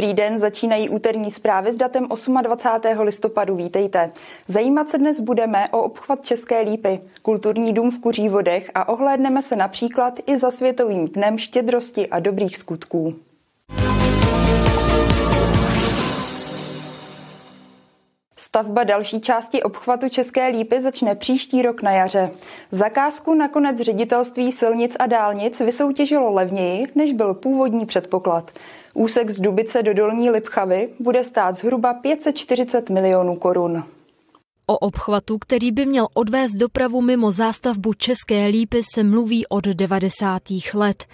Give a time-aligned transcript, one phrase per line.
[0.00, 2.08] Dobrý den, začínají úterní zprávy s datem
[2.42, 3.00] 28.
[3.00, 3.56] listopadu.
[3.56, 4.10] Vítejte.
[4.48, 9.56] Zajímat se dnes budeme o obchvat České lípy, kulturní dům v Kuřívodech a ohlédneme se
[9.56, 13.14] například i za Světovým dnem štědrosti a dobrých skutků.
[18.50, 22.30] Stavba další části obchvatu České lípy začne příští rok na jaře.
[22.72, 28.50] Zakázku nakonec ředitelství silnic a dálnic vysoutěžilo levněji, než byl původní předpoklad.
[28.94, 33.84] Úsek z Dubice do Dolní Lipchavy bude stát zhruba 540 milionů korun.
[34.70, 40.42] O obchvatu, který by měl odvést dopravu mimo zástavbu České lípy, se mluví od 90.
[40.74, 41.04] let.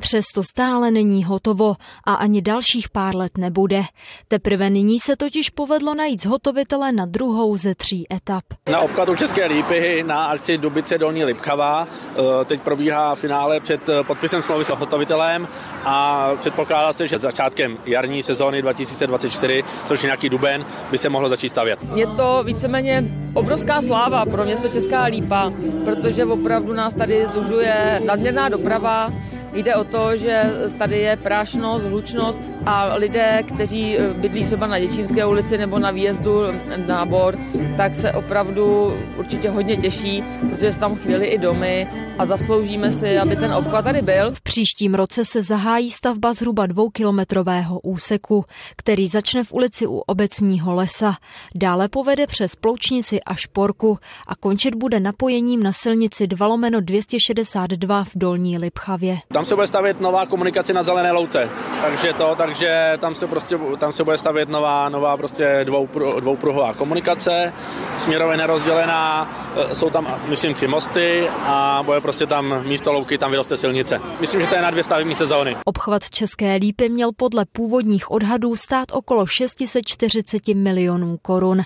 [0.00, 1.74] Přesto stále není hotovo
[2.04, 3.82] a ani dalších pár let nebude.
[4.28, 8.44] Teprve nyní se totiž povedlo najít zhotovitele na druhou ze tří etap.
[8.70, 14.04] Na obchvatu České lípy na akci Dubice Dolní Lipchava eh, teď probíhá finále před eh,
[14.04, 15.48] podpisem smlouvy s zhotovitelem
[15.84, 21.28] a předpokládá se, že začátkem jarní sezóny 2024, což je nějaký duben, by se mohlo
[21.28, 21.78] začít stavět.
[21.94, 23.05] Je to víceméně
[23.36, 25.52] obrovská sláva pro město Česká Lípa,
[25.84, 29.12] protože opravdu nás tady zužuje nadměrná doprava,
[29.56, 30.42] Jde o to, že
[30.78, 35.90] tady je prášnost, hlučnost a lidé, kteří eh, bydlí třeba na Děčínské ulici nebo na
[35.90, 36.42] výjezdu
[36.86, 37.38] na Bor,
[37.76, 43.36] tak se opravdu určitě hodně těší, protože tam chvíli i domy a zasloužíme si, aby
[43.36, 44.34] ten obchvat tady byl.
[44.34, 48.44] V příštím roce se zahájí stavba zhruba dvoukilometrového úseku,
[48.76, 51.16] který začne v ulici u obecního lesa.
[51.54, 58.04] Dále povede přes Ploučnici a Šporku a končit bude napojením na silnici 2 lomeno 262
[58.04, 59.18] v Dolní Lipchavě.
[59.32, 61.50] Tam se bude stavět nová komunikace na zelené louce,
[61.82, 65.88] takže to, takže tam se prostě, tam se bude stavět nová, nová prostě dvou,
[66.20, 67.52] dvoupruhová komunikace,
[67.98, 69.30] směrově nerozdělená,
[69.70, 74.00] e, jsou tam, myslím, tři mosty a bude prostě tam místo louky, tam vyroste silnice.
[74.20, 75.56] Myslím, že to je na dvě stavební sezóny.
[75.64, 81.62] Obchvat České lípy měl podle původních odhadů stát okolo 640 milionů korun.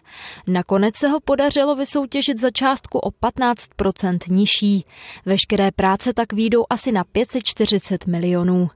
[0.46, 4.84] Nakonec se ho podařilo vysoutěžit za částku o 15% nižší.
[5.26, 7.69] Veškeré práce tak výjdou asi na 540
[8.06, 8.68] milionů.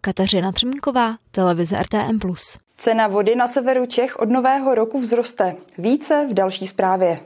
[0.00, 2.18] Kateřina Třmínková, televize RTM+.
[2.78, 5.56] Cena vody na severu Čech od nového roku vzroste.
[5.78, 7.20] Více v další zprávě.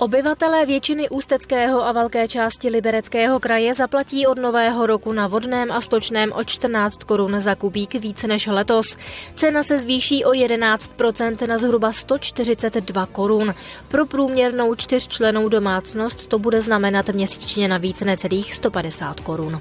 [0.00, 5.80] Obyvatelé většiny Ústeckého a velké části Libereckého kraje zaplatí od nového roku na vodném a
[5.80, 8.96] stočném o 14 korun za kubík více než letos.
[9.34, 13.54] Cena se zvýší o 11% na zhruba 142 korun.
[13.88, 19.60] Pro průměrnou čtyřčlenou domácnost to bude znamenat měsíčně na více necelých 150 korun.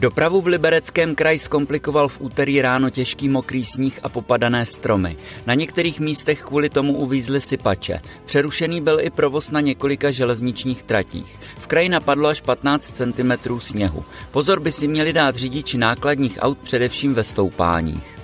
[0.00, 5.16] Dopravu v Libereckém kraji zkomplikoval v úterý ráno těžký mokrý sníh a popadané stromy.
[5.46, 8.00] Na některých místech kvůli tomu uvízly sypače.
[8.24, 11.38] Přerušený byl i provoz na několika železničních tratích.
[11.60, 14.04] V kraji napadlo až 15 cm sněhu.
[14.30, 18.18] Pozor by si měli dát řidiči nákladních aut především ve stoupáních.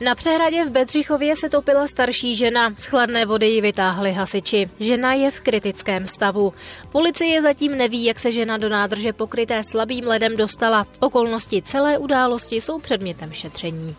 [0.00, 2.74] Na přehradě v Bedřichově se topila starší žena.
[2.76, 4.70] Z chladné vody ji vytáhli hasiči.
[4.80, 6.52] Žena je v kritickém stavu.
[6.92, 10.86] Policie zatím neví, jak se žena do nádrže pokryté slabým ledem dostala.
[11.00, 13.96] Okolnosti celé události jsou předmětem šetření.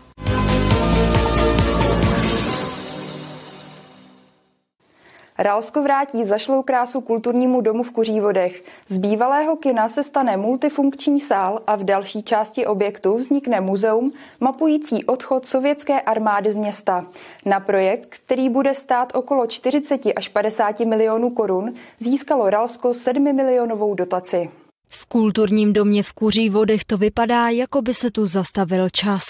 [5.42, 8.62] Ralsko vrátí zašlou krásu kulturnímu domu v Kuřívodech.
[8.88, 15.04] Z bývalého kina se stane multifunkční sál a v další části objektu vznikne muzeum mapující
[15.04, 17.06] odchod sovětské armády z města.
[17.46, 23.94] Na projekt, který bude stát okolo 40 až 50 milionů korun, získalo Ralsko 7 milionovou
[23.94, 24.50] dotaci.
[24.92, 29.22] V kulturním domě v Kuří vodech to vypadá, jako by se tu zastavil čas.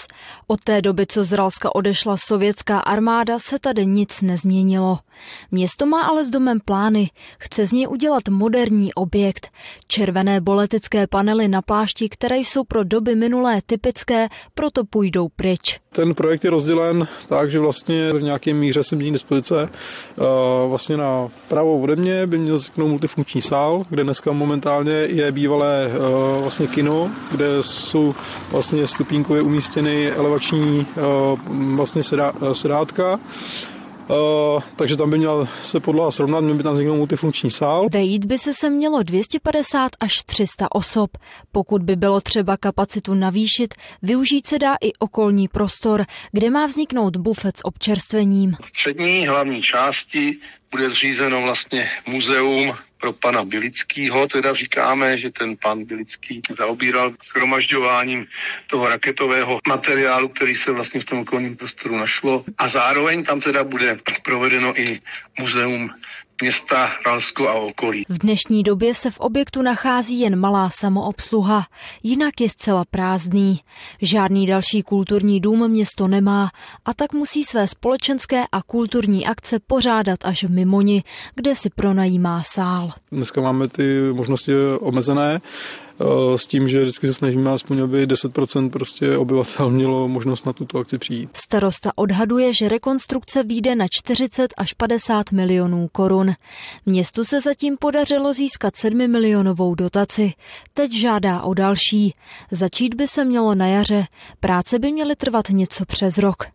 [0.47, 4.99] Od té doby, co z Ralska odešla sovětská armáda, se tady nic nezměnilo.
[5.51, 7.09] Město má ale s domem plány.
[7.39, 9.49] Chce z něj udělat moderní objekt.
[9.87, 15.79] Červené boletické panely na plášti, které jsou pro doby minulé typické, proto půjdou pryč.
[15.89, 19.69] Ten projekt je rozdělen tak, že vlastně v nějaké míře se mění dispozice.
[20.67, 25.91] Vlastně na pravou ode mě by měl vzniknout multifunkční sál, kde dneska momentálně je bývalé
[26.41, 28.15] vlastně kino, kde jsou
[28.51, 30.85] vlastně stupínkově umístěny elevační
[31.75, 32.01] vlastně
[32.53, 33.19] sedátka
[34.09, 37.87] Uh, takže tam by měl se podlaha srovnat, měl by tam vzniknout multifunkční sál.
[37.91, 41.17] Vejít by se se mělo 250 až 300 osob.
[41.51, 47.17] Pokud by bylo třeba kapacitu navýšit, využít se dá i okolní prostor, kde má vzniknout
[47.17, 48.51] bufet s občerstvením.
[48.51, 50.37] V přední hlavní části
[50.71, 58.27] bude zřízeno vlastně muzeum pro pana Bilickýho, teda říkáme, že ten pan Bilický zaobíral shromažďováním
[58.67, 62.45] toho raketového materiálu, který se vlastně v tom okolním prostoru našlo.
[62.57, 65.01] A zároveň tam teda bude provedeno i
[65.39, 65.89] muzeum
[66.41, 68.05] města Ralsko a okolí.
[68.09, 71.65] V dnešní době se v objektu nachází jen malá samoobsluha,
[72.03, 73.59] jinak je zcela prázdný.
[74.01, 76.49] Žádný další kulturní dům město nemá
[76.85, 81.03] a tak musí své společenské a kulturní akce pořádat až v Mimoni,
[81.35, 82.91] kde si pronajímá sál.
[83.11, 85.41] Dneska máme ty možnosti omezené,
[86.35, 90.77] s tím, že vždycky se snažíme aspoň, aby 10% prostě obyvatel mělo možnost na tuto
[90.77, 91.29] akci přijít.
[91.33, 96.31] Starosta odhaduje, že rekonstrukce vyjde na 40 až 50 milionů korun.
[96.85, 100.33] Městu se zatím podařilo získat 7 milionovou dotaci.
[100.73, 102.13] Teď žádá o další.
[102.51, 104.05] Začít by se mělo na jaře.
[104.39, 106.45] Práce by měly trvat něco přes rok.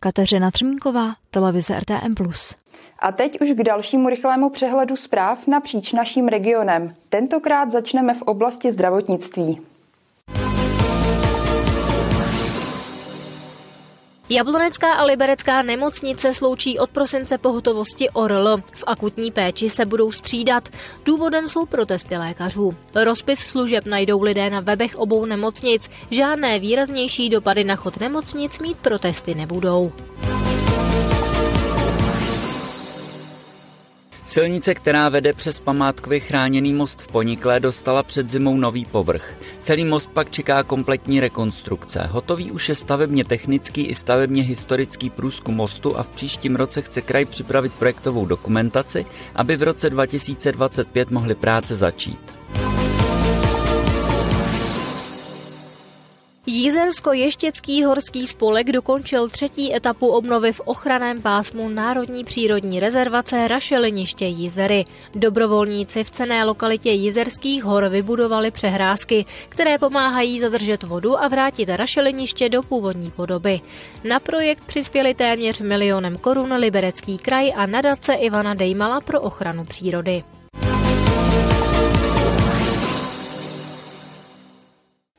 [0.00, 2.14] Kateřina Třmínková, televize RTM+.
[2.98, 6.94] A teď už k dalšímu rychlému přehledu zpráv napříč naším regionem.
[7.08, 9.60] Tentokrát začneme v oblasti zdravotnictví.
[14.32, 18.56] Jablonecká a Liberecká nemocnice sloučí od prosince pohotovosti ORL.
[18.72, 20.68] V akutní péči se budou střídat.
[21.04, 22.74] Důvodem jsou protesty lékařů.
[22.94, 25.90] Rozpis služeb najdou lidé na webech obou nemocnic.
[26.10, 29.92] Žádné výraznější dopady na chod nemocnic mít protesty nebudou.
[34.32, 39.34] Silnice, která vede přes památkově chráněný most v Poniklé, dostala před zimou nový povrch.
[39.60, 42.08] Celý most pak čeká kompletní rekonstrukce.
[42.10, 47.00] Hotový už je stavebně technický i stavebně historický průzkum mostu a v příštím roce chce
[47.00, 52.41] kraj připravit projektovou dokumentaci, aby v roce 2025 mohly práce začít.
[56.92, 64.84] Jízersko-ještěcký horský spolek dokončil třetí etapu obnovy v ochraném pásmu Národní přírodní rezervace Rašeliniště Jízery.
[65.14, 72.48] Dobrovolníci v cené lokalitě Jízerských hor vybudovali přehrázky, které pomáhají zadržet vodu a vrátit rašeliniště
[72.48, 73.60] do původní podoby.
[74.04, 80.24] Na projekt přispěli téměř milionem korun Liberecký kraj a nadace Ivana Dejmala pro ochranu přírody.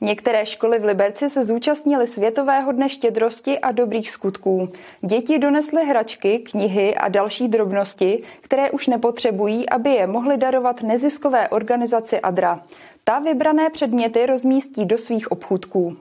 [0.03, 4.69] Některé školy v Liberci se zúčastnily Světového dne štědrosti a dobrých skutků.
[5.01, 11.49] Děti donesly hračky, knihy a další drobnosti, které už nepotřebují, aby je mohly darovat neziskové
[11.49, 12.63] organizaci ADRA.
[13.03, 15.97] Ta vybrané předměty rozmístí do svých obchůdků.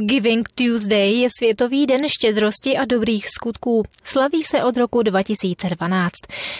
[0.00, 3.82] Giving Tuesday je Světový den štědrosti a dobrých skutků.
[4.04, 6.12] Slaví se od roku 2012.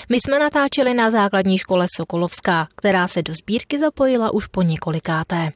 [0.09, 5.53] My jsme natáčeli na základní škole Sokolovská, která se do sbírky zapojila už po několikáté.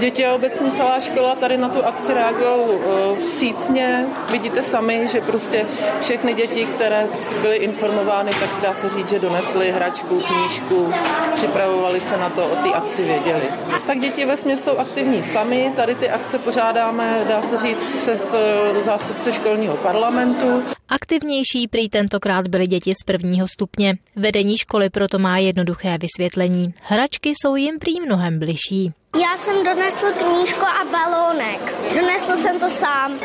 [0.00, 4.06] Děti a obecně celá škola tady na tu akci reagují eh, vstřícně.
[4.30, 5.66] Vidíte sami, že prostě
[6.00, 7.06] všechny děti, které
[7.42, 10.92] byly informovány, tak dá se říct, že donesly hračku, knížku,
[11.32, 13.48] připravovali se na to, o té akci věděli.
[13.86, 18.84] Tak děti vlastně jsou aktivní sami, tady ty akce pořádáme dá se říct, přes eh,
[18.84, 20.62] zástupce školního parlamentu.
[20.88, 23.94] Aktivnější prý tentokrát byly děti z prvního stupně.
[24.16, 26.74] Vedení školy proto má jednoduché vysvětlení.
[26.82, 28.92] Hračky jsou jim prý mnohem bližší.
[29.16, 31.74] Já jsem donesl knížku a balónek.
[31.94, 33.18] Donesl jsem to sám.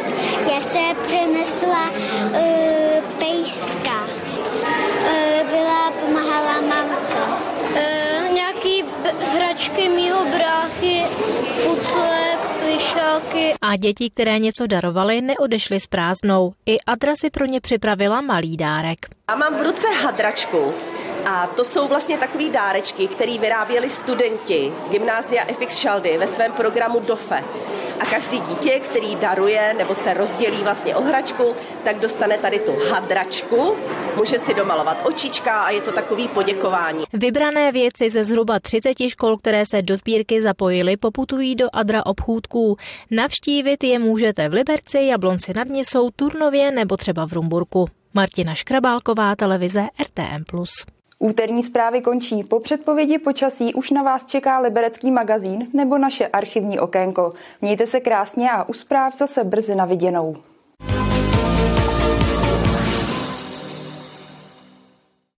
[0.52, 2.40] Já se přinesla uh,
[3.20, 4.04] pejska.
[4.04, 7.14] Uh, byla, pomáhala mamce.
[7.14, 8.84] Uh, nějaký
[9.34, 11.04] hračky mýho bráchy,
[11.64, 12.35] pucle,
[13.20, 13.54] plišáky.
[13.62, 16.54] A děti, které něco darovaly, neodešly s prázdnou.
[16.66, 19.06] I Adra si pro ně připravila malý dárek.
[19.30, 20.74] Já mám v ruce hadračku.
[21.26, 27.00] A to jsou vlastně takové dárečky, které vyráběli studenti Gymnázia FX Šaldy ve svém programu
[27.00, 27.44] DOFE.
[28.00, 32.72] A každý dítě, který daruje nebo se rozdělí vlastně o hračku, tak dostane tady tu
[32.90, 33.76] hadračku,
[34.16, 37.04] může si domalovat očička a je to takový poděkování.
[37.14, 42.78] Vybrané věci ze zhruba 30 škol, které se do sbírky zapojily, poputují do Adra obchůdků.
[43.12, 47.88] Navštívit je můžete v Liberci, Jablonci nad Nisou, Turnově nebo třeba v Rumburku.
[48.14, 50.44] Martina Škrabálková, televize RTM+.
[51.20, 52.44] Úterní zprávy končí.
[52.44, 57.34] Po předpovědi počasí už na vás čeká Liberecký magazín nebo naše archivní okénko.
[57.62, 60.36] Mějte se krásně a u zpráv zase brzy na viděnou.